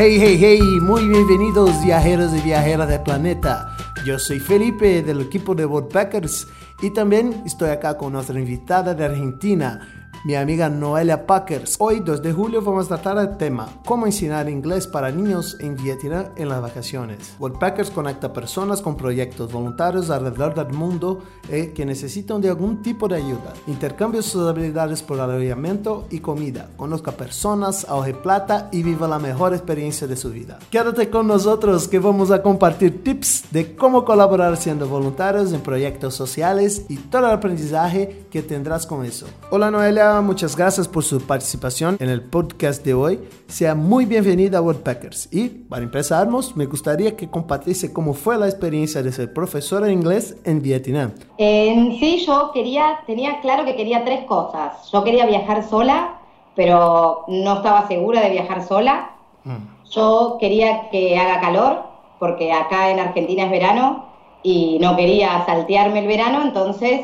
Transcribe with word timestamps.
Hey, 0.00 0.16
hey, 0.20 0.38
hey, 0.40 0.60
muy 0.80 1.08
bienvenidos 1.08 1.82
viajeros 1.84 2.32
y 2.32 2.40
viajeras 2.42 2.88
del 2.88 3.02
planeta. 3.02 3.76
Yo 4.04 4.16
soy 4.16 4.38
Felipe 4.38 5.02
del 5.02 5.22
equipo 5.22 5.56
de 5.56 5.66
Woodpeckers 5.66 6.46
y 6.80 6.90
también 6.90 7.42
estoy 7.44 7.70
acá 7.70 7.96
con 7.96 8.12
nuestra 8.12 8.38
invitada 8.38 8.94
de 8.94 9.04
Argentina, 9.04 10.07
mi 10.28 10.34
amiga 10.34 10.68
Noelia 10.68 11.26
Packers. 11.26 11.76
Hoy, 11.78 12.00
2 12.00 12.20
de 12.20 12.34
julio, 12.34 12.60
vamos 12.60 12.84
a 12.84 13.00
tratar 13.00 13.16
el 13.16 13.38
tema 13.38 13.66
cómo 13.86 14.04
enseñar 14.04 14.46
inglés 14.50 14.86
para 14.86 15.10
niños 15.10 15.56
en 15.58 15.74
Vietnam 15.74 16.26
en 16.36 16.50
las 16.50 16.60
vacaciones. 16.60 17.34
Packers 17.58 17.90
conecta 17.90 18.30
personas 18.30 18.82
con 18.82 18.94
proyectos 18.94 19.50
voluntarios 19.50 20.10
alrededor 20.10 20.54
del 20.54 20.76
mundo 20.76 21.22
eh, 21.48 21.72
que 21.74 21.86
necesitan 21.86 22.42
de 22.42 22.50
algún 22.50 22.82
tipo 22.82 23.08
de 23.08 23.16
ayuda. 23.16 23.54
Intercambia 23.68 24.20
sus 24.20 24.46
habilidades 24.46 25.02
por 25.02 25.18
alojamiento 25.18 26.06
y 26.10 26.18
comida. 26.20 26.68
Conozca 26.76 27.12
personas, 27.12 27.86
ahorre 27.88 28.12
plata 28.12 28.68
y 28.70 28.82
viva 28.82 29.08
la 29.08 29.18
mejor 29.18 29.54
experiencia 29.54 30.06
de 30.06 30.16
su 30.16 30.28
vida. 30.28 30.58
Quédate 30.70 31.08
con 31.08 31.26
nosotros 31.26 31.88
que 31.88 32.00
vamos 32.00 32.30
a 32.30 32.42
compartir 32.42 33.02
tips 33.02 33.44
de 33.50 33.74
cómo 33.74 34.04
colaborar 34.04 34.58
siendo 34.58 34.88
voluntarios 34.88 35.54
en 35.54 35.62
proyectos 35.62 36.14
sociales 36.14 36.84
y 36.90 36.96
todo 36.96 37.28
el 37.28 37.32
aprendizaje 37.32 38.26
que 38.30 38.42
tendrás 38.42 38.86
con 38.86 39.06
eso. 39.06 39.26
Hola 39.50 39.70
Noelia 39.70 40.17
muchas 40.22 40.56
gracias 40.56 40.88
por 40.88 41.04
su 41.04 41.20
participación 41.20 41.96
en 42.00 42.08
el 42.08 42.22
podcast 42.22 42.84
de 42.84 42.94
hoy. 42.94 43.20
Sea 43.46 43.74
muy 43.74 44.04
bienvenida 44.04 44.58
a 44.58 44.60
Woodpeckers. 44.60 45.28
Y 45.32 45.48
para 45.48 45.82
empezarnos, 45.82 46.56
me 46.56 46.66
gustaría 46.66 47.16
que 47.16 47.30
compartiese 47.30 47.92
cómo 47.92 48.14
fue 48.14 48.36
la 48.36 48.46
experiencia 48.46 49.02
de 49.02 49.12
ser 49.12 49.32
profesora 49.32 49.86
de 49.86 49.92
inglés 49.92 50.36
en 50.44 50.60
Vietnam. 50.60 51.12
En 51.36 51.98
sí, 51.98 52.24
yo 52.26 52.50
quería, 52.52 53.00
tenía 53.06 53.40
claro 53.40 53.64
que 53.64 53.76
quería 53.76 54.04
tres 54.04 54.24
cosas. 54.24 54.90
Yo 54.90 55.04
quería 55.04 55.26
viajar 55.26 55.68
sola, 55.68 56.18
pero 56.56 57.24
no 57.28 57.56
estaba 57.56 57.86
segura 57.86 58.20
de 58.22 58.30
viajar 58.30 58.66
sola. 58.66 59.12
Mm. 59.44 59.90
Yo 59.90 60.36
quería 60.40 60.90
que 60.90 61.16
haga 61.18 61.40
calor, 61.40 61.82
porque 62.18 62.52
acá 62.52 62.90
en 62.90 62.98
Argentina 62.98 63.44
es 63.44 63.50
verano 63.50 64.06
y 64.42 64.78
no 64.80 64.96
quería 64.96 65.44
saltearme 65.46 66.00
el 66.00 66.06
verano, 66.06 66.42
entonces 66.42 67.02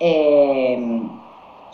eh, 0.00 0.78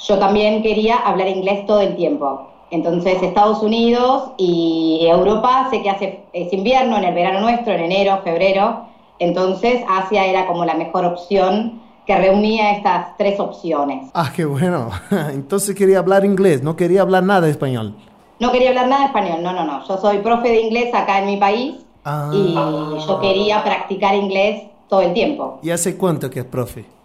yo 0.07 0.19
también 0.19 0.63
quería 0.63 0.97
hablar 0.97 1.29
inglés 1.29 1.67
todo 1.67 1.81
el 1.81 1.97
tiempo. 1.97 2.49
Entonces 2.71 3.23
Estados 3.23 3.63
Unidos 3.63 4.31
y 4.37 5.07
Europa 5.11 5.69
sé 5.71 5.83
que 5.83 5.91
hace 5.91 6.21
es 6.33 6.53
invierno, 6.53 6.97
en 6.99 7.05
el 7.05 7.15
verano 7.15 7.41
nuestro, 7.41 7.73
en 7.73 7.81
enero, 7.81 8.21
febrero. 8.23 8.87
Entonces 9.19 9.83
Asia 9.89 10.25
era 10.27 10.47
como 10.47 10.65
la 10.65 10.75
mejor 10.75 11.05
opción 11.05 11.81
que 12.07 12.17
reunía 12.17 12.73
estas 12.73 13.17
tres 13.19 13.39
opciones. 13.39 14.11
Ah, 14.15 14.33
qué 14.35 14.45
bueno. 14.45 14.91
Entonces 15.33 15.75
quería 15.75 15.99
hablar 15.99 16.25
inglés, 16.25 16.63
no 16.63 16.77
quería 16.77 17.03
hablar 17.03 17.25
nada 17.25 17.43
de 17.43 17.51
español. 17.51 17.95
No 18.39 18.51
quería 18.53 18.71
hablar 18.71 18.89
nada 18.89 19.01
de 19.03 19.07
español, 19.09 19.43
no, 19.43 19.53
no, 19.53 19.65
no. 19.65 19.87
Yo 19.87 19.99
soy 19.99 20.19
profe 20.19 20.49
de 20.49 20.61
inglés 20.63 20.95
acá 20.95 21.19
en 21.19 21.27
mi 21.27 21.37
país 21.37 21.75
y 21.75 22.55
ah. 22.57 22.97
yo 23.07 23.21
quería 23.21 23.63
practicar 23.63 24.15
inglés 24.15 24.63
todo 24.89 25.03
el 25.03 25.13
tiempo. 25.13 25.59
¿Y 25.63 25.71
hace 25.71 25.97
cuánto 25.97 26.31
que 26.31 26.41
es 26.41 26.47
profe? 26.47 27.00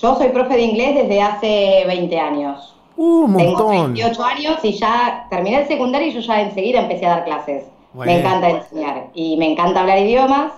Yo 0.00 0.16
soy 0.16 0.28
profe 0.30 0.54
de 0.54 0.62
inglés 0.62 0.94
desde 0.94 1.20
hace 1.20 1.84
20 1.86 2.18
años. 2.18 2.74
Uh, 2.96 3.24
un 3.24 3.32
montón. 3.32 3.56
Tengo 3.56 3.68
28 3.68 4.24
años 4.24 4.58
y 4.62 4.72
ya 4.72 5.26
terminé 5.28 5.60
el 5.60 5.68
secundario 5.68 6.08
y 6.08 6.12
yo 6.12 6.20
ya 6.20 6.40
enseguida 6.40 6.80
empecé 6.80 7.06
a 7.06 7.10
dar 7.10 7.24
clases. 7.24 7.64
Me 7.92 8.20
encanta 8.20 8.48
enseñar 8.48 9.08
y 9.14 9.36
me 9.36 9.52
encanta 9.52 9.80
hablar 9.80 9.98
idiomas. 9.98 10.52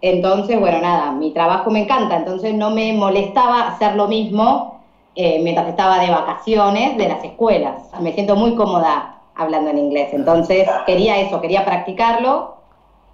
Entonces, 0.00 0.58
bueno, 0.58 0.80
nada, 0.80 1.12
mi 1.12 1.30
trabajo 1.30 1.70
me 1.70 1.82
encanta, 1.82 2.16
entonces 2.16 2.54
no 2.54 2.70
me 2.70 2.92
molestaba 2.92 3.68
hacer 3.68 3.94
lo 3.94 4.08
mismo 4.08 4.80
eh, 5.14 5.40
mientras 5.42 5.68
estaba 5.68 6.00
de 6.00 6.10
vacaciones 6.10 6.96
de 6.96 7.08
las 7.08 7.22
escuelas. 7.22 7.82
Me 8.00 8.12
siento 8.12 8.34
muy 8.34 8.56
cómoda 8.56 9.20
hablando 9.36 9.70
en 9.70 9.78
inglés, 9.78 10.08
entonces 10.12 10.68
quería 10.86 11.20
eso, 11.20 11.40
quería 11.40 11.64
practicarlo 11.64 12.56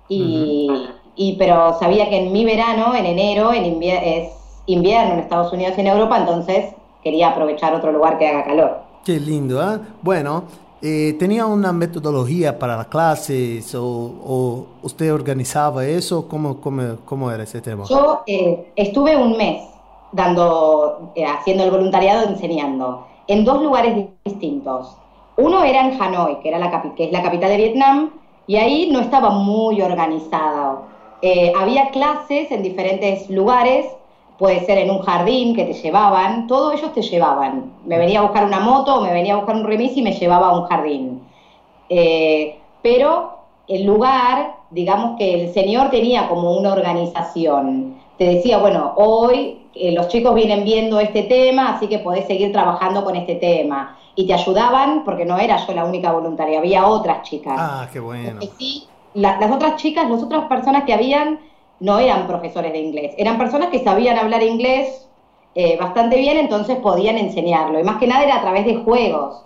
y, 0.08 0.88
y 1.14 1.34
pero 1.36 1.78
sabía 1.78 2.08
que 2.08 2.16
en 2.16 2.32
mi 2.32 2.46
verano, 2.46 2.94
en 2.94 3.04
enero, 3.04 3.52
en 3.52 3.82
es 3.82 4.37
invierno 4.68 5.14
en 5.14 5.20
Estados 5.20 5.52
Unidos 5.52 5.74
y 5.76 5.80
en 5.80 5.86
Europa, 5.88 6.18
entonces 6.18 6.74
quería 7.02 7.28
aprovechar 7.28 7.74
otro 7.74 7.90
lugar 7.90 8.18
que 8.18 8.28
haga 8.28 8.44
calor. 8.44 8.78
Qué 9.04 9.18
lindo, 9.18 9.60
¿eh? 9.62 9.78
Bueno, 10.02 10.44
eh, 10.82 11.16
¿tenía 11.18 11.46
una 11.46 11.72
metodología 11.72 12.58
para 12.58 12.76
las 12.76 12.86
clases 12.86 13.74
o, 13.74 14.66
usted 14.82 15.12
organizaba 15.12 15.86
eso? 15.86 16.28
¿Cómo, 16.28 16.60
cómo, 16.60 17.30
era 17.30 17.42
ese 17.42 17.60
tema? 17.60 17.84
Yo 17.88 18.22
eh, 18.26 18.72
estuve 18.76 19.16
un 19.16 19.36
mes 19.36 19.62
dando, 20.12 21.12
eh, 21.14 21.24
haciendo 21.24 21.64
el 21.64 21.70
voluntariado 21.70 22.28
enseñando 22.28 23.06
en 23.26 23.44
dos 23.44 23.62
lugares 23.62 24.06
distintos. 24.24 24.94
Uno 25.36 25.64
era 25.64 25.86
en 25.86 26.00
Hanoi, 26.00 26.40
que, 26.40 26.48
era 26.48 26.58
la, 26.58 26.94
que 26.94 27.04
es 27.04 27.12
la 27.12 27.22
capital 27.22 27.50
de 27.50 27.56
Vietnam, 27.56 28.10
y 28.46 28.56
ahí 28.56 28.90
no 28.90 29.00
estaba 29.00 29.30
muy 29.30 29.80
organizado. 29.80 30.82
había 31.58 31.90
clases 31.90 32.50
en 32.50 32.62
diferentes 32.62 33.28
lugares 33.30 33.86
puede 34.38 34.64
ser 34.64 34.78
en 34.78 34.90
un 34.90 35.00
jardín 35.00 35.54
que 35.54 35.64
te 35.64 35.74
llevaban, 35.74 36.46
todos 36.46 36.74
ellos 36.74 36.92
te 36.92 37.02
llevaban. 37.02 37.72
Me 37.84 37.98
venía 37.98 38.20
a 38.20 38.22
buscar 38.22 38.44
una 38.44 38.60
moto, 38.60 39.00
me 39.00 39.12
venía 39.12 39.34
a 39.34 39.36
buscar 39.36 39.56
un 39.56 39.64
remis 39.64 39.96
y 39.96 40.02
me 40.02 40.12
llevaba 40.12 40.48
a 40.48 40.58
un 40.58 40.66
jardín. 40.66 41.22
Eh, 41.88 42.58
pero 42.80 43.38
el 43.66 43.84
lugar, 43.84 44.54
digamos 44.70 45.18
que 45.18 45.42
el 45.42 45.52
señor 45.52 45.90
tenía 45.90 46.28
como 46.28 46.56
una 46.56 46.72
organización. 46.72 47.96
Te 48.16 48.24
decía, 48.24 48.58
bueno, 48.58 48.92
hoy 48.96 49.58
eh, 49.74 49.92
los 49.92 50.08
chicos 50.08 50.34
vienen 50.34 50.64
viendo 50.64 51.00
este 51.00 51.24
tema, 51.24 51.74
así 51.74 51.88
que 51.88 51.98
podés 51.98 52.26
seguir 52.26 52.52
trabajando 52.52 53.04
con 53.04 53.16
este 53.16 53.34
tema. 53.34 53.96
Y 54.14 54.26
te 54.26 54.34
ayudaban, 54.34 55.04
porque 55.04 55.24
no 55.24 55.38
era 55.38 55.64
yo 55.64 55.72
la 55.74 55.84
única 55.84 56.12
voluntaria, 56.12 56.58
había 56.58 56.86
otras 56.86 57.22
chicas. 57.22 57.54
Ah, 57.56 57.88
qué 57.92 58.00
bueno. 58.00 58.40
sí, 58.58 58.86
las 59.14 59.50
otras 59.50 59.76
chicas, 59.76 60.08
las 60.08 60.22
otras 60.22 60.44
personas 60.46 60.84
que 60.84 60.94
habían, 60.94 61.40
no 61.80 61.98
eran 61.98 62.26
profesores 62.26 62.72
de 62.72 62.78
inglés, 62.78 63.14
eran 63.18 63.38
personas 63.38 63.68
que 63.68 63.84
sabían 63.84 64.18
hablar 64.18 64.42
inglés 64.42 65.08
eh, 65.54 65.76
bastante 65.76 66.16
bien, 66.18 66.36
entonces 66.36 66.76
podían 66.76 67.18
enseñarlo. 67.18 67.80
Y 67.80 67.82
más 67.82 67.98
que 67.98 68.06
nada 68.06 68.22
era 68.22 68.36
a 68.36 68.40
través 68.42 68.64
de 68.64 68.76
juegos. 68.76 69.42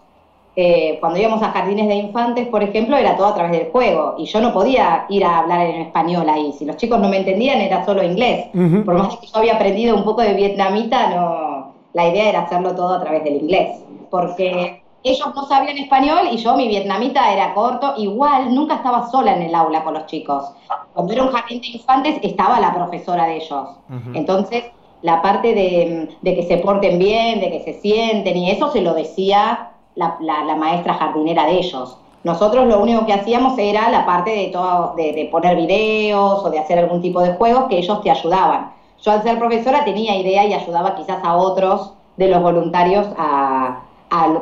Eh, 0.55 0.99
cuando 1.01 1.19
íbamos 1.19 1.43
a 1.43 1.53
jardines 1.53 1.89
de 1.89 1.95
infantes, 1.95 2.49
por 2.49 2.63
ejemplo, 2.63 2.99
era 2.99 3.17
todo 3.17 3.29
a 3.29 3.35
través 3.35 3.53
del 3.53 3.71
juego. 3.71 4.17
Y 4.19 4.27
yo 4.27 4.41
no 4.43 4.53
podía 4.53 5.07
ir 5.09 5.25
a 5.25 5.39
hablar 5.39 5.67
en 5.67 5.81
español 5.81 6.29
ahí. 6.29 6.53
Si 6.53 6.67
los 6.67 6.77
chicos 6.77 7.01
no 7.01 7.09
me 7.09 7.17
entendían, 7.17 7.61
era 7.63 7.87
solo 7.87 8.03
inglés. 8.03 8.49
Por 8.85 8.95
más 8.95 9.17
que 9.17 9.27
yo 9.27 9.37
había 9.39 9.55
aprendido 9.55 9.97
un 9.97 10.05
poco 10.05 10.21
de 10.21 10.35
vietnamita, 10.35 11.09
no, 11.15 11.73
la 11.95 12.09
idea 12.09 12.29
era 12.29 12.41
hacerlo 12.43 12.75
todo 12.75 12.95
a 12.97 13.01
través 13.01 13.25
del 13.25 13.37
inglés. 13.37 13.79
Porque 14.11 14.82
ellos 15.05 15.35
no 15.35 15.47
sabían 15.47 15.79
español 15.79 16.29
y 16.31 16.37
yo, 16.37 16.55
mi 16.55 16.69
vietnamita 16.69 17.33
era 17.33 17.55
corto, 17.55 17.95
igual 17.97 18.55
nunca 18.55 18.77
estaba 18.77 19.11
sola 19.11 19.35
en 19.35 19.43
el 19.43 19.55
aula 19.55 19.83
con 19.83 19.95
los 19.95 20.07
chicos. 20.07 20.53
Cuando 20.93 21.13
era 21.13 21.25
un 21.25 21.33
jardín 21.33 21.61
de 21.61 21.69
infantes 21.69 22.21
estaba 22.23 22.61
la 22.61 22.73
profesora 22.73 23.27
de 23.27 23.37
ellos. 23.37 23.69
Entonces, 24.15 24.65
la 25.03 25.21
parte 25.21 25.55
de, 25.55 26.17
que 26.23 26.47
se 26.47 26.59
porten 26.59 26.99
bien, 26.99 27.41
de 27.41 27.51
que 27.51 27.65
se 27.65 27.81
sienten 27.81 28.37
y 28.37 28.51
eso 28.51 28.71
se 28.71 28.81
lo 28.81 28.95
decía 28.95 29.73
la, 29.97 30.17
maestra 30.57 30.95
jardinera 30.95 31.47
de 31.47 31.59
ellos. 31.59 31.99
Nosotros 32.23 32.67
lo 32.69 32.81
único 32.81 33.05
que 33.05 33.13
hacíamos 33.13 33.59
era 33.59 33.91
la 33.91 34.07
parte 34.07 34.31
de, 34.31 34.47
todo, 34.49 34.95
de, 34.97 35.13
de 35.13 35.25
poner 35.25 35.57
videos 35.57 36.45
o 36.45 36.51
de 36.51 36.61
hacer 36.61 36.79
algún 36.79 37.03
tipo 37.03 37.21
de 37.21 37.35
juegos 37.35 37.65
que 37.65 37.79
ellos 37.79 38.01
te 38.03 38.11
ayudaban. 38.13 38.73
Yo 39.03 39.11
al 39.11 39.25
ser 39.25 39.41
profesora 39.41 39.85
tenía 39.85 40.17
idea 40.17 40.45
y 40.47 40.55
ayudaba 40.55 40.95
quizás 40.95 41.19
a 41.25 41.35
otros 41.35 41.95
de 42.17 42.29
los 42.29 42.41
voluntarios 42.41 43.09
a, 43.19 43.81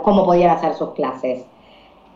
cómo 0.03 0.25
podían 0.25 0.51
hacer 0.51 0.75
sus 0.75 0.91
clases. 0.91 1.45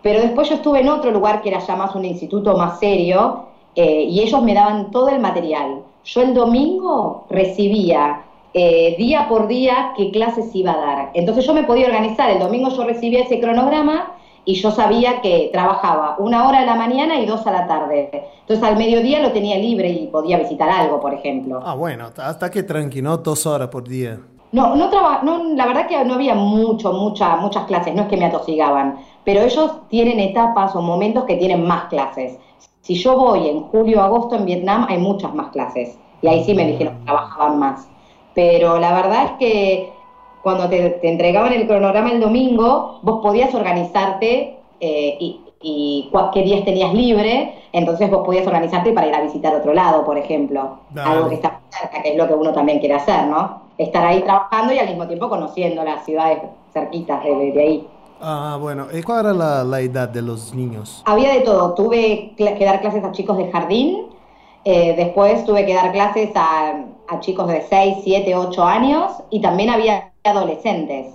Pero 0.03 0.21
después 0.21 0.49
yo 0.49 0.57
estuve 0.57 0.81
en 0.81 0.89
otro 0.89 1.11
lugar 1.11 1.41
que 1.41 1.49
era 1.49 1.61
ya 1.61 1.77
más 1.77 1.95
un 1.95 2.05
instituto 2.05 2.57
más 2.57 2.79
serio 2.79 3.47
eh, 3.75 4.03
y 4.03 4.21
ellos 4.21 4.43
me 4.43 4.55
daban 4.55 4.91
todo 4.91 5.09
el 5.09 5.21
material. 5.21 5.83
Yo 6.05 6.21
el 6.21 6.35
domingo 6.35 7.27
recibía 7.31 8.23
eh, 8.53 8.95
día 8.99 9.27
por 9.29 9.49
día 9.49 9.95
qué 9.97 10.11
clases 10.11 10.55
iba 10.55 10.73
a 10.73 10.77
dar. 10.77 11.11
Entonces 11.15 11.47
yo 11.47 11.55
me 11.55 11.65
podía 11.65 11.87
organizar. 11.87 12.31
El 12.31 12.39
domingo 12.39 12.69
yo 12.69 12.85
recibía 12.85 13.23
ese 13.23 13.41
cronograma 13.41 14.13
y 14.45 14.55
yo 14.55 14.71
sabía 14.71 15.23
que 15.23 15.49
trabajaba 15.51 16.17
una 16.19 16.47
hora 16.47 16.61
a 16.61 16.67
la 16.67 16.75
mañana 16.75 17.19
y 17.19 17.27
dos 17.27 17.47
a 17.47 17.51
la 17.51 17.67
tarde. 17.67 18.11
Entonces 18.41 18.63
al 18.63 18.77
mediodía 18.77 19.21
lo 19.21 19.33
tenía 19.33 19.57
libre 19.57 19.89
y 19.89 20.07
podía 20.09 20.39
visitar 20.39 20.69
algo, 20.69 21.01
por 21.01 21.15
ejemplo. 21.15 21.61
Ah, 21.65 21.75
bueno, 21.75 22.11
hasta 22.19 22.51
que 22.51 22.63
tranquilo, 22.63 23.17
dos 23.17 23.47
horas 23.47 23.69
por 23.69 23.89
día. 23.89 24.21
No, 24.55 24.77
no, 24.77 24.89
no 25.25 25.55
la 25.57 25.67
verdad 25.67 25.89
que 25.89 26.05
no 26.05 26.15
había 26.15 26.37
mucho, 26.37 26.93
mucha, 26.93 27.35
muchas 27.35 27.65
clases, 27.65 27.93
no 27.93 28.03
es 28.03 28.09
que 28.09 28.17
me 28.17 28.27
atosigaban, 28.27 29.01
pero 29.25 29.43
ellos 29.43 29.73
tienen 29.89 30.21
etapas 30.21 30.77
o 30.77 30.81
momentos 30.81 31.25
que 31.25 31.35
tienen 31.35 31.67
más 31.67 31.87
clases. 31.87 32.39
Si 32.81 32.95
yo 32.95 33.17
voy 33.17 33.49
en 33.49 33.63
julio 33.63 33.99
o 33.99 34.03
agosto 34.05 34.37
en 34.37 34.45
Vietnam, 34.45 34.87
hay 34.89 34.99
muchas 34.99 35.35
más 35.35 35.49
clases. 35.49 35.99
Y 36.23 36.29
ahí 36.29 36.45
sí 36.45 36.55
me 36.55 36.67
dijeron 36.67 36.99
que 36.99 37.05
trabajaban 37.05 37.59
más. 37.59 37.89
Pero 38.33 38.79
la 38.79 38.95
verdad 38.95 39.25
es 39.25 39.31
que 39.41 39.93
cuando 40.45 40.69
te, 40.69 41.01
entregaban 41.03 41.53
el 41.53 41.67
cronograma 41.67 42.13
el 42.13 42.21
domingo, 42.21 43.01
vos 43.03 43.23
podías 43.23 43.53
organizarte 43.57 44.57
eh, 44.79 45.17
y, 45.19 45.41
y 45.63 46.13
qué 46.33 46.43
días 46.43 46.65
tenías 46.65 46.95
libre, 46.95 47.57
entonces 47.73 48.09
vos 48.09 48.25
podías 48.25 48.47
organizarte 48.47 48.93
para 48.93 49.09
ir 49.09 49.15
a 49.17 49.21
visitar 49.21 49.53
otro 49.53 49.75
lado, 49.75 50.05
por 50.05 50.17
ejemplo. 50.17 50.79
Algo 50.95 51.29
que 51.29 51.35
está 51.35 51.61
cerca, 51.71 52.03
que 52.03 52.13
es 52.13 52.17
lo 52.17 52.29
que 52.29 52.35
uno 52.35 52.53
también 52.53 52.79
quiere 52.79 52.95
hacer, 52.95 53.27
¿no? 53.27 53.64
Estar 53.79 54.05
ahí 54.05 54.23
trabajando 54.23 54.73
y 54.73 54.79
al 54.79 54.89
mismo 54.89 55.07
tiempo 55.07 55.29
conociendo 55.29 55.83
las 55.85 56.05
ciudades 56.05 56.39
cerquitas 56.73 57.23
de, 57.25 57.61
ahí. 57.61 57.89
Ah, 58.21 58.59
bueno. 58.61 58.87
¿Y 58.93 59.03
cuál 59.03 59.27
era 59.27 59.35
la, 59.35 59.65
la 59.65 59.81
edad 59.81 60.09
de 60.09 60.23
los 60.23 60.55
niños? 60.55 61.03
Había 61.05 61.33
de 61.33 61.41
todo. 61.41 61.75
Tuve 61.75 62.33
que 62.37 62.65
dar 62.65 62.81
clases 62.81 63.05
a 63.05 63.13
chicos 63.13 63.37
de 63.37 63.51
jardín, 63.51 64.15
eh, 64.65 64.95
después 64.97 65.45
tuve 65.45 65.67
que 65.67 65.75
dar 65.75 65.93
clases 65.93 66.31
a, 66.35 66.85
a, 67.09 67.21
chicos 67.21 67.49
de 67.49 67.63
6, 67.69 67.99
7, 68.03 68.35
8 68.35 68.65
años 68.65 69.13
y 69.29 69.41
también 69.41 69.71
había 69.71 70.13
adolescentes. 70.25 71.15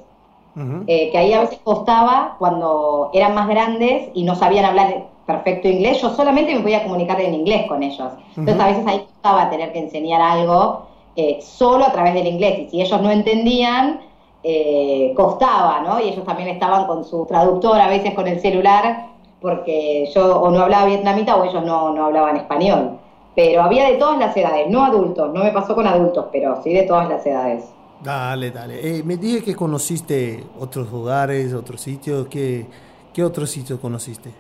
eh, 0.88 1.10
que 1.12 1.18
ahí 1.18 1.34
a 1.34 1.42
veces 1.42 1.60
costaba 1.64 2.36
cuando 2.38 3.12
eran 3.14 3.34
más 3.34 3.48
grandes 3.48 4.10
y 4.14 4.24
no 4.24 4.36
sabían 4.36 4.66
hablar 4.66 5.06
perfecto 5.26 5.68
inglés, 5.68 6.02
yo 6.02 6.10
solamente 6.10 6.54
me 6.54 6.62
podía 6.62 6.84
comunicar 6.84 7.22
en 7.22 7.34
inglés 7.34 7.66
con 7.68 7.82
ellos. 7.82 8.12
Entonces 8.36 8.62
a 8.62 8.68
veces 8.68 8.88
ahí 8.88 9.00
costaba 9.00 9.50
tener 9.50 9.72
que 9.72 9.80
enseñar 9.80 10.22
algo 10.22 10.88
eh, 11.20 11.42
solo 11.42 11.84
a 11.86 11.92
través 11.92 12.14
del 12.14 12.28
inglés 12.28 12.60
y 12.60 12.70
si 12.70 12.82
ellos 12.82 13.02
no 13.02 13.12
entendían, 13.12 14.00
eh, 14.42 15.12
costaba, 15.18 15.82
¿no? 15.82 16.00
Y 16.00 16.08
ellos 16.08 16.24
también 16.24 16.48
estaban 16.48 16.88
con 16.88 17.04
su 17.04 17.26
traductor, 17.26 17.78
a 17.78 17.90
veces 17.90 18.14
con 18.14 18.26
el 18.26 18.40
celular, 18.40 19.08
porque 19.42 20.10
yo 20.16 20.40
o 20.40 20.50
no 20.50 20.62
hablaba 20.62 20.86
vietnamita 20.86 21.36
o 21.36 21.44
ellos 21.44 21.62
no, 21.66 21.94
no 21.94 22.06
hablaban 22.06 22.38
español. 22.38 23.00
Pero 23.36 23.62
había 23.62 23.90
de 23.90 23.96
todas 23.96 24.18
las 24.18 24.36
edades, 24.38 24.70
no 24.70 24.86
adultos, 24.86 25.34
no 25.34 25.44
me 25.44 25.52
pasó 25.52 25.76
con 25.76 25.86
adultos, 25.86 26.28
pero 26.32 26.64
sí 26.64 26.74
de 26.74 26.84
todas 26.84 27.10
las 27.10 27.26
edades. 27.26 27.66
Dale, 28.02 28.52
dale. 28.52 28.80
Eh, 28.80 29.04
me 29.04 29.18
dije 29.18 29.44
que 29.44 29.56
conociste 29.56 30.42
otros 30.58 30.90
lugares, 30.90 31.54
otros 31.54 31.82
sitios. 31.82 32.28
¿Qué, 32.28 32.66
qué 33.14 33.26
otros 33.26 33.50
sitios 33.50 33.78
conociste? 33.82 34.32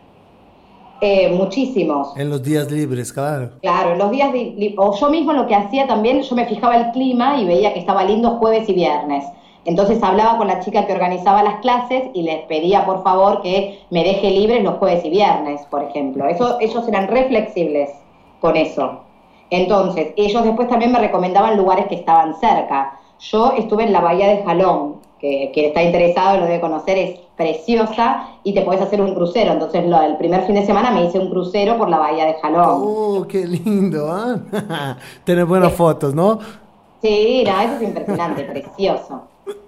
Eh, 1.01 1.29
muchísimos. 1.29 2.15
En 2.17 2.29
los 2.29 2.43
días 2.43 2.69
libres, 2.71 3.13
claro. 3.13 3.51
Claro, 3.61 3.93
en 3.93 3.99
los 3.99 4.11
días 4.11 4.33
libres. 4.33 4.73
O 4.77 4.95
yo 4.95 5.09
mismo 5.09 5.33
lo 5.33 5.47
que 5.47 5.55
hacía 5.55 5.87
también, 5.87 6.21
yo 6.21 6.35
me 6.35 6.45
fijaba 6.45 6.75
el 6.75 6.91
clima 6.91 7.39
y 7.39 7.45
veía 7.45 7.73
que 7.73 7.79
estaba 7.79 8.03
lindo 8.03 8.31
jueves 8.31 8.67
y 8.67 8.73
viernes. 8.73 9.23
Entonces 9.65 10.01
hablaba 10.01 10.37
con 10.37 10.47
la 10.47 10.59
chica 10.61 10.85
que 10.85 10.93
organizaba 10.93 11.43
las 11.43 11.59
clases 11.61 12.03
y 12.13 12.23
les 12.23 12.43
pedía 12.45 12.85
por 12.85 13.03
favor 13.03 13.41
que 13.41 13.79
me 13.89 14.03
deje 14.03 14.31
libres 14.31 14.63
los 14.63 14.75
jueves 14.75 15.03
y 15.05 15.09
viernes, 15.09 15.61
por 15.69 15.83
ejemplo. 15.83 16.27
Eso, 16.27 16.57
ellos 16.59 16.87
eran 16.87 17.07
reflexibles 17.07 17.89
con 18.39 18.55
eso. 18.55 19.01
Entonces, 19.49 20.13
ellos 20.15 20.43
después 20.43 20.67
también 20.67 20.91
me 20.91 20.99
recomendaban 20.99 21.57
lugares 21.57 21.87
que 21.87 21.95
estaban 21.95 22.35
cerca. 22.39 22.99
Yo 23.19 23.53
estuve 23.57 23.83
en 23.83 23.93
la 23.93 24.01
bahía 24.01 24.27
de 24.27 24.43
Jalón, 24.43 24.97
que 25.19 25.51
quien 25.53 25.67
está 25.67 25.83
interesado 25.83 26.39
lo 26.39 26.45
debe 26.45 26.61
conocer, 26.61 26.97
es 26.97 27.19
preciosa 27.39 28.31
y 28.43 28.53
te 28.53 28.63
puedes 28.63 28.81
hacer 28.81 29.01
un 29.01 29.15
crucero. 29.15 29.53
Entonces, 29.53 29.87
lo, 29.87 30.01
el 30.01 30.17
primer 30.17 30.45
fin 30.45 30.55
de 30.55 30.65
semana 30.65 30.91
me 30.91 31.05
hice 31.05 31.19
un 31.19 31.29
crucero 31.29 31.77
por 31.77 31.87
la 31.89 31.97
bahía 31.97 32.25
de 32.25 32.33
Jalón. 32.33 32.81
¡Oh, 32.83 33.25
qué 33.29 33.47
lindo! 33.47 34.13
¿eh? 34.35 34.95
Tener 35.23 35.45
buenas 35.45 35.71
fotos, 35.71 36.13
¿no? 36.13 36.39
Sí, 37.01 37.45
no, 37.47 37.61
eso 37.61 37.75
es 37.75 37.81
impresionante, 37.81 38.43
precioso. 38.51 39.21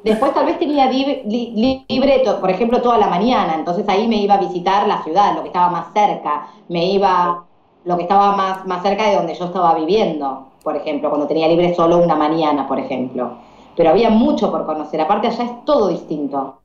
Después 0.03 0.33
tal 0.33 0.47
vez 0.47 0.59
tenía 0.59 0.91
libre, 0.91 1.23
libre, 1.25 2.23
por 2.41 2.49
ejemplo, 2.49 2.81
toda 2.81 2.97
la 2.97 3.07
mañana, 3.07 3.55
entonces 3.55 3.87
ahí 3.87 4.05
me 4.05 4.17
iba 4.17 4.35
a 4.35 4.39
visitar 4.39 4.85
la 4.85 5.01
ciudad, 5.03 5.33
lo 5.33 5.41
que 5.41 5.47
estaba 5.47 5.69
más 5.69 5.93
cerca, 5.93 6.47
me 6.67 6.85
iba 6.87 7.45
lo 7.85 7.95
que 7.95 8.03
estaba 8.03 8.35
más, 8.35 8.67
más 8.67 8.83
cerca 8.83 9.09
de 9.09 9.15
donde 9.15 9.33
yo 9.33 9.45
estaba 9.45 9.73
viviendo, 9.75 10.47
por 10.61 10.75
ejemplo, 10.75 11.09
cuando 11.09 11.25
tenía 11.25 11.47
libre 11.47 11.73
solo 11.73 11.99
una 11.99 12.15
mañana, 12.15 12.67
por 12.67 12.79
ejemplo. 12.79 13.31
Pero 13.77 13.89
había 13.89 14.09
mucho 14.09 14.51
por 14.51 14.65
conocer, 14.65 14.99
aparte 14.99 15.27
allá 15.27 15.45
es 15.45 15.65
todo 15.65 15.87
distinto. 15.87 16.60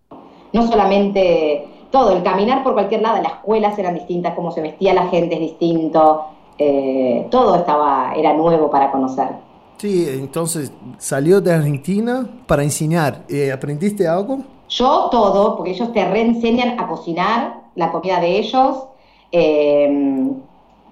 No 0.57 0.67
solamente 0.67 1.69
todo, 1.91 2.17
el 2.17 2.23
caminar 2.23 2.63
por 2.63 2.73
cualquier 2.73 3.03
lado, 3.03 3.23
las 3.23 3.33
escuelas 3.33 3.79
eran 3.79 3.95
distintas, 3.95 4.35
cómo 4.35 4.51
se 4.51 4.63
vestía 4.63 4.95
la 4.95 5.09
gente 5.09 5.35
es 5.35 5.41
distinto, 5.41 6.25
eh, 6.59 7.27
todo 7.31 7.57
estaba, 7.57 8.15
era 8.17 8.33
nuevo 8.33 8.71
para 8.71 8.91
conocer. 8.91 9.29
Sí, 9.77 10.07
entonces 10.09 10.73
salió 10.97 11.43
de 11.43 11.53
Argentina 11.53 12.27
para 12.47 12.63
enseñar. 12.63 13.25
Eh, 13.29 13.53
¿Aprendiste 13.53 14.09
algo? 14.09 14.39
Yo 14.71 15.09
todo, 15.11 15.57
porque 15.57 15.73
ellos 15.73 15.93
te 15.93 16.03
reenseñan 16.09 16.81
a 16.81 16.89
cocinar 16.89 17.61
la 17.75 17.93
comida 17.93 18.19
de 18.19 18.39
ellos. 18.39 18.85
Eh, 19.33 20.31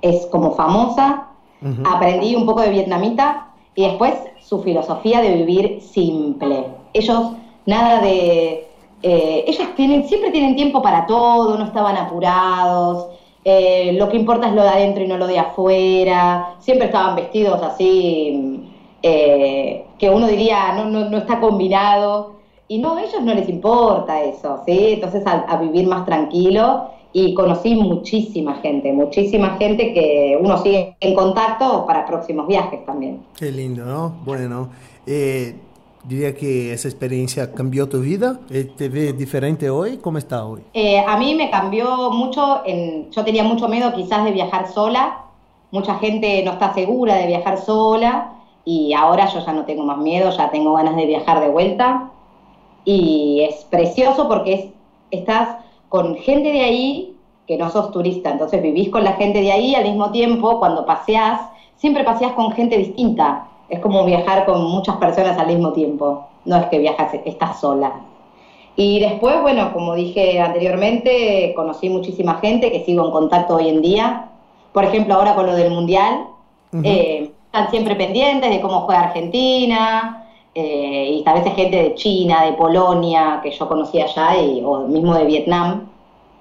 es 0.02 0.26
como 0.26 0.52
famosa. 0.52 1.28
Uh 1.62 1.68
-huh. 1.68 1.96
Aprendí 1.96 2.36
un 2.36 2.44
poco 2.44 2.60
de 2.60 2.68
vietnamita 2.68 3.48
y 3.74 3.84
después 3.84 4.12
su 4.40 4.62
filosofía 4.62 5.22
de 5.22 5.34
vivir 5.34 5.80
simple. 5.80 6.66
Ellos, 6.92 7.32
nada 7.64 8.02
de. 8.02 8.68
Eh, 9.06 9.44
ellos 9.46 9.68
tienen, 9.76 10.08
siempre 10.08 10.30
tienen 10.30 10.56
tiempo 10.56 10.80
para 10.80 11.04
todo, 11.04 11.58
no 11.58 11.64
estaban 11.64 11.94
apurados. 11.94 13.08
Eh, 13.44 13.92
lo 13.98 14.08
que 14.08 14.16
importa 14.16 14.48
es 14.48 14.54
lo 14.54 14.62
de 14.62 14.68
adentro 14.70 15.04
y 15.04 15.06
no 15.06 15.18
lo 15.18 15.26
de 15.26 15.38
afuera. 15.38 16.54
Siempre 16.60 16.86
estaban 16.86 17.14
vestidos 17.14 17.62
así, 17.62 18.64
eh, 19.02 19.84
que 19.98 20.08
uno 20.08 20.26
diría 20.26 20.72
no, 20.72 20.86
no, 20.86 21.10
no, 21.10 21.18
está 21.18 21.38
combinado. 21.38 22.36
Y 22.66 22.78
no, 22.78 22.96
a 22.96 23.02
ellos 23.02 23.20
no 23.22 23.34
les 23.34 23.46
importa 23.46 24.22
eso, 24.22 24.62
¿sí? 24.64 24.94
Entonces 24.94 25.26
a, 25.26 25.40
a 25.40 25.58
vivir 25.58 25.86
más 25.86 26.06
tranquilo 26.06 26.88
y 27.12 27.34
conocí 27.34 27.74
muchísima 27.74 28.54
gente, 28.62 28.90
muchísima 28.90 29.58
gente 29.58 29.92
que 29.92 30.38
uno 30.40 30.56
sigue 30.62 30.96
en 30.98 31.14
contacto 31.14 31.84
para 31.86 32.06
próximos 32.06 32.48
viajes 32.48 32.86
también. 32.86 33.22
Qué 33.36 33.52
lindo, 33.52 33.84
¿no? 33.84 34.14
Bueno, 34.24 34.70
eh, 35.06 35.54
diría 36.04 36.34
que 36.34 36.72
esa 36.72 36.88
experiencia 36.88 37.52
cambió 37.52 37.88
tu 37.88 38.00
vida. 38.00 38.40
Eh, 38.50 38.70
¿Te 38.76 38.88
ves 38.88 39.16
diferente 39.16 39.70
hoy? 39.70 39.98
¿Cómo 39.98 40.18
está 40.18 40.44
hoy? 40.44 40.62
Eh, 40.72 40.98
a 40.98 41.16
mí 41.16 41.34
me 41.34 41.50
cambió 41.50 42.10
mucho, 42.10 42.62
en, 42.64 43.10
yo 43.10 43.24
tenía 43.24 43.44
mucho 43.44 43.68
miedo 43.68 43.92
quizás 43.94 44.24
de 44.24 44.32
viajar 44.32 44.68
sola, 44.68 45.24
mucha 45.70 45.96
gente 45.96 46.42
no 46.44 46.52
está 46.52 46.72
segura 46.74 47.16
de 47.16 47.26
viajar 47.26 47.58
sola 47.58 48.32
y 48.64 48.92
ahora 48.94 49.26
yo 49.26 49.44
ya 49.44 49.52
no 49.52 49.64
tengo 49.64 49.84
más 49.84 49.98
miedo, 49.98 50.30
ya 50.30 50.50
tengo 50.50 50.74
ganas 50.74 50.96
de 50.96 51.06
viajar 51.06 51.40
de 51.40 51.48
vuelta 51.48 52.10
y 52.84 53.40
es 53.48 53.64
precioso 53.64 54.28
porque 54.28 54.54
es, 54.54 54.64
estás 55.10 55.56
con 55.88 56.16
gente 56.16 56.52
de 56.52 56.60
ahí 56.60 57.16
que 57.46 57.56
no 57.58 57.70
sos 57.70 57.90
turista, 57.90 58.30
entonces 58.30 58.62
vivís 58.62 58.88
con 58.88 59.04
la 59.04 59.12
gente 59.12 59.40
de 59.40 59.52
ahí 59.52 59.74
al 59.74 59.84
mismo 59.84 60.10
tiempo, 60.10 60.58
cuando 60.58 60.86
paseás, 60.86 61.40
siempre 61.76 62.04
paseás 62.04 62.32
con 62.32 62.52
gente 62.52 62.78
distinta. 62.78 63.48
Es 63.74 63.80
como 63.80 64.04
viajar 64.04 64.46
con 64.46 64.62
muchas 64.62 64.96
personas 64.98 65.36
al 65.36 65.48
mismo 65.48 65.72
tiempo, 65.72 66.28
no 66.44 66.56
es 66.56 66.66
que 66.66 66.78
viajas, 66.78 67.12
estás 67.24 67.58
sola. 67.58 67.92
Y 68.76 69.00
después, 69.00 69.40
bueno, 69.42 69.72
como 69.72 69.94
dije 69.94 70.40
anteriormente, 70.40 71.52
conocí 71.56 71.88
muchísima 71.88 72.34
gente 72.36 72.70
que 72.70 72.84
sigo 72.84 73.04
en 73.04 73.10
contacto 73.10 73.56
hoy 73.56 73.68
en 73.68 73.82
día. 73.82 74.28
Por 74.72 74.84
ejemplo, 74.84 75.14
ahora 75.14 75.34
con 75.34 75.46
lo 75.46 75.56
del 75.56 75.72
Mundial, 75.72 76.26
uh 76.72 76.76
-huh. 76.76 76.82
eh, 76.84 77.32
están 77.46 77.70
siempre 77.70 77.96
pendientes 77.96 78.48
de 78.48 78.60
cómo 78.60 78.82
juega 78.82 79.02
Argentina, 79.02 80.24
eh, 80.54 81.24
y 81.24 81.28
a 81.28 81.34
veces 81.34 81.52
gente 81.54 81.76
de 81.76 81.94
China, 81.96 82.44
de 82.44 82.52
Polonia, 82.52 83.40
que 83.42 83.50
yo 83.50 83.66
conocí 83.66 84.00
allá, 84.00 84.40
y, 84.40 84.62
o 84.64 84.86
mismo 84.86 85.14
de 85.14 85.24
Vietnam, 85.24 85.88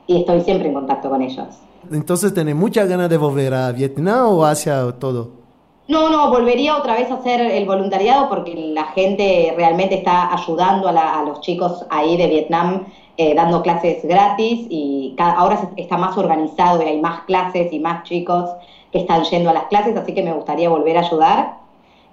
y 0.05 0.17
estoy 0.17 0.41
siempre 0.41 0.67
en 0.67 0.75
contacto 0.75 1.09
con 1.09 1.23
ellos. 1.23 1.47
Entonces, 1.91 2.31
¿tenés 2.31 2.55
muchas 2.55 2.87
ganas 2.87 3.09
de 3.09 3.17
volver 3.17 3.55
a 3.55 3.71
Vietnam 3.71 4.27
o 4.29 4.45
hacia 4.45 4.91
todo? 4.99 5.42
No, 5.87 6.09
no, 6.09 6.29
volvería 6.29 6.77
otra 6.77 6.95
vez 6.95 7.11
a 7.11 7.15
hacer 7.15 7.41
el 7.41 7.65
voluntariado 7.65 8.29
porque 8.29 8.53
la 8.55 8.85
gente 8.85 9.53
realmente 9.57 9.95
está 9.95 10.33
ayudando 10.33 10.87
a, 10.87 10.93
la, 10.93 11.23
los 11.25 11.41
chicos 11.41 11.85
ahí 11.89 12.15
de 12.15 12.27
Vietnam, 12.27 12.85
eh, 13.17 13.35
dando 13.35 13.61
clases 13.61 14.03
gratis 14.05 14.65
y 14.69 15.13
ahora 15.17 15.69
está 15.75 15.97
más 15.97 16.17
organizado 16.17 16.81
y 16.81 16.85
hay 16.85 17.01
más 17.01 17.23
clases 17.23 17.71
y 17.73 17.79
más 17.79 18.03
chicos 18.03 18.49
que 18.93 18.99
están 18.99 19.23
yendo 19.25 19.49
a 19.49 19.53
las 19.53 19.65
clases, 19.65 19.97
así 19.97 20.13
que 20.13 20.23
me 20.23 20.31
gustaría 20.31 20.69
volver 20.69 20.97
a 20.97 21.01
ayudar 21.01 21.57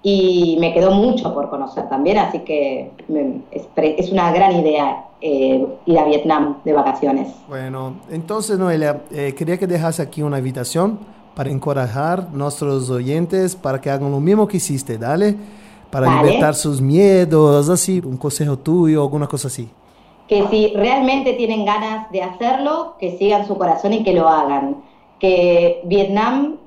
y 0.03 0.57
me 0.59 0.73
quedó 0.73 0.91
mucho 0.91 1.33
por 1.33 1.49
conocer 1.49 1.87
también, 1.87 2.17
así 2.17 2.39
que 2.39 2.91
es, 3.51 3.67
es, 3.75 4.11
una 4.11 4.31
gran 4.31 4.51
idea 4.59 5.05
eh, 5.21 5.65
ir 5.85 5.99
a 5.99 6.05
Vietnam 6.05 6.57
de 6.65 6.73
vacaciones. 6.73 7.29
Bueno, 7.47 7.93
entonces 8.09 8.57
Noelia, 8.59 9.01
eh, 9.11 9.33
quería 9.37 9.57
que 9.57 9.67
dejase 9.67 10.01
aquí 10.01 10.23
una 10.23 10.39
invitación 10.39 10.99
para 11.35 11.49
encorajar 11.49 12.27
a 12.31 12.35
nuestros 12.35 12.89
oyentes 12.89 13.55
para 13.55 13.79
que 13.79 13.89
hagan 13.89 14.11
lo 14.11 14.19
mismo 14.19 14.47
que 14.47 14.57
hiciste, 14.57 14.97
dale, 14.97 15.35
para 15.89 16.07
vale. 16.07 16.27
libertar 16.27 16.55
sus 16.55 16.81
miedos, 16.81 17.69
así, 17.69 18.01
un 18.03 18.17
consejo 18.17 18.57
tuyo, 18.57 19.01
alguna 19.01 19.27
cosa 19.27 19.47
así. 19.47 19.69
Que 20.27 20.47
si 20.47 20.73
realmente 20.75 21.33
tienen 21.33 21.65
ganas 21.65 22.09
de 22.11 22.23
hacerlo, 22.23 22.95
que 22.99 23.17
sigan 23.17 23.47
su 23.47 23.57
corazón 23.57 23.93
y 23.93 24.03
que 24.03 24.13
lo 24.13 24.29
hagan. 24.29 24.77
Que 25.19 25.81
Vietnam 25.85 26.57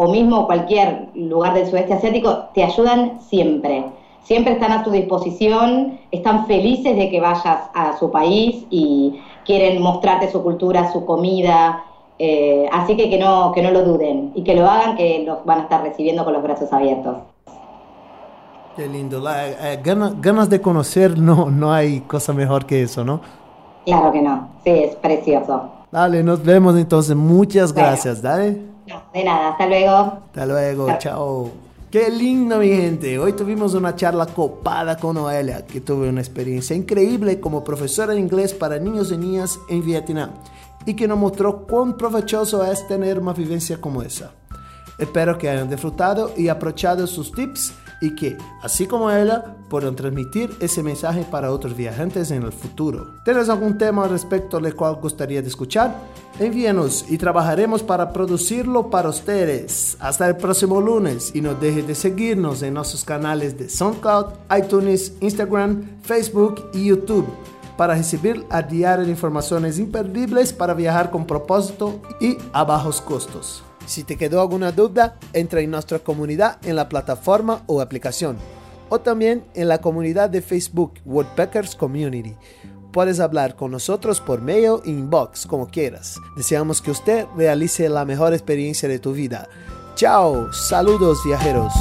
o 0.00 0.12
mismo 0.12 0.46
cualquier 0.46 1.08
lugar 1.14 1.54
del 1.54 1.66
sudeste 1.66 1.94
asiático, 1.94 2.50
te 2.54 2.62
ayudan 2.62 3.20
siempre. 3.20 3.84
Siempre 4.22 4.52
están 4.52 4.70
a 4.70 4.84
tu 4.84 4.92
disposición, 4.92 5.98
están 6.12 6.46
felices 6.46 6.96
de 6.96 7.10
que 7.10 7.20
vayas 7.20 7.68
a 7.74 7.96
su 7.98 8.08
país 8.12 8.64
y 8.70 9.18
quieren 9.44 9.82
mostrarte 9.82 10.30
su 10.30 10.40
cultura, 10.42 10.92
su 10.92 11.04
comida. 11.04 11.82
Eh, 12.18 12.68
así 12.72 12.96
que 12.96 13.08
que 13.08 13.18
no, 13.18 13.52
que 13.52 13.62
no 13.62 13.70
lo 13.70 13.84
duden 13.84 14.32
y 14.34 14.42
que 14.42 14.54
lo 14.54 14.68
hagan, 14.68 14.96
que 14.96 15.22
los 15.24 15.44
van 15.44 15.60
a 15.60 15.62
estar 15.62 15.82
recibiendo 15.82 16.24
con 16.24 16.32
los 16.32 16.42
brazos 16.42 16.72
abiertos. 16.72 17.16
Qué 18.76 18.88
lindo. 18.88 19.20
La, 19.20 19.48
eh, 19.48 19.80
ganas, 19.82 20.20
ganas 20.20 20.50
de 20.50 20.60
conocer, 20.60 21.18
no, 21.18 21.50
no 21.50 21.72
hay 21.72 22.00
cosa 22.00 22.32
mejor 22.32 22.66
que 22.66 22.82
eso, 22.82 23.04
¿no? 23.04 23.20
Claro 23.84 24.12
que 24.12 24.20
no. 24.20 24.48
Sí, 24.64 24.70
es 24.70 24.96
precioso. 24.96 25.70
Dale, 25.90 26.22
nos 26.22 26.42
vemos 26.44 26.76
entonces. 26.76 27.16
Muchas 27.16 27.72
gracias. 27.72 28.20
Bueno. 28.20 28.36
Dale. 28.36 28.62
No, 28.86 29.02
de 29.12 29.24
nada, 29.24 29.48
hasta 29.50 29.66
luego. 29.66 29.96
Hasta 29.96 30.46
luego, 30.46 30.86
chao. 30.88 30.98
chao. 30.98 31.50
Qué 31.90 32.10
lindo 32.10 32.58
mi 32.58 32.68
gente, 32.68 33.18
hoy 33.18 33.32
tuvimos 33.32 33.72
una 33.72 33.96
charla 33.96 34.26
copada 34.26 34.98
con 34.98 35.14
Noelia, 35.14 35.64
que 35.64 35.80
tuve 35.80 36.10
una 36.10 36.20
experiencia 36.20 36.76
increíble 36.76 37.40
como 37.40 37.64
profesora 37.64 38.12
de 38.12 38.20
inglés 38.20 38.52
para 38.52 38.78
niños 38.78 39.10
y 39.10 39.16
niñas 39.16 39.58
en 39.70 39.82
Vietnam 39.82 40.28
y 40.88 40.94
que 40.94 41.06
nos 41.06 41.18
mostró 41.18 41.66
cuán 41.66 41.98
provechoso 41.98 42.64
es 42.64 42.88
tener 42.88 43.18
una 43.18 43.34
vivencia 43.34 43.78
como 43.78 44.00
esa. 44.00 44.32
Espero 44.96 45.36
que 45.36 45.50
hayan 45.50 45.68
disfrutado 45.68 46.32
y 46.34 46.48
aprovechado 46.48 47.06
sus 47.06 47.30
tips 47.30 47.74
y 48.00 48.14
que, 48.14 48.38
así 48.62 48.86
como 48.86 49.10
ella, 49.10 49.54
puedan 49.68 49.94
transmitir 49.94 50.56
ese 50.60 50.82
mensaje 50.82 51.26
para 51.30 51.52
otros 51.52 51.76
viajantes 51.76 52.30
en 52.30 52.42
el 52.42 52.52
futuro. 52.52 53.16
¿Tienes 53.22 53.50
algún 53.50 53.76
tema 53.76 54.04
al 54.04 54.10
respecto 54.10 54.58
del 54.60 54.74
cual 54.74 54.94
gustaría 54.94 55.40
escuchar? 55.40 55.94
Envíenos 56.38 57.04
y 57.06 57.18
trabajaremos 57.18 57.82
para 57.82 58.10
producirlo 58.10 58.88
para 58.88 59.10
ustedes. 59.10 59.98
Hasta 60.00 60.26
el 60.26 60.38
próximo 60.38 60.80
lunes 60.80 61.32
y 61.34 61.42
no 61.42 61.54
deje 61.54 61.82
de 61.82 61.94
seguirnos 61.94 62.62
en 62.62 62.72
nuestros 62.72 63.04
canales 63.04 63.58
de 63.58 63.68
SoundCloud, 63.68 64.26
iTunes, 64.58 65.12
Instagram, 65.20 66.00
Facebook 66.02 66.70
y 66.72 66.86
YouTube 66.86 67.26
para 67.78 67.94
recibir 67.94 68.44
a 68.50 68.60
diario 68.60 69.08
informaciones 69.08 69.78
imperdibles 69.78 70.52
para 70.52 70.74
viajar 70.74 71.12
con 71.12 71.26
propósito 71.26 72.02
y 72.20 72.36
a 72.52 72.64
bajos 72.64 73.00
costos. 73.00 73.62
Si 73.86 74.02
te 74.02 74.16
quedó 74.16 74.40
alguna 74.40 74.72
duda, 74.72 75.16
entra 75.32 75.60
en 75.60 75.70
nuestra 75.70 76.00
comunidad 76.00 76.58
en 76.64 76.74
la 76.74 76.88
plataforma 76.88 77.62
o 77.66 77.80
aplicación, 77.80 78.36
o 78.88 78.98
también 78.98 79.44
en 79.54 79.68
la 79.68 79.80
comunidad 79.80 80.28
de 80.28 80.42
Facebook 80.42 80.94
Woodpeckers 81.06 81.76
Community. 81.76 82.34
Puedes 82.92 83.20
hablar 83.20 83.54
con 83.54 83.70
nosotros 83.70 84.20
por 84.20 84.42
mail 84.42 84.68
o 84.70 84.82
inbox, 84.84 85.46
como 85.46 85.68
quieras. 85.68 86.16
Deseamos 86.36 86.82
que 86.82 86.90
usted 86.90 87.26
realice 87.36 87.88
la 87.88 88.04
mejor 88.04 88.32
experiencia 88.32 88.88
de 88.88 88.98
tu 88.98 89.12
vida. 89.12 89.48
Chao, 89.94 90.52
saludos 90.52 91.20
viajeros. 91.24 91.72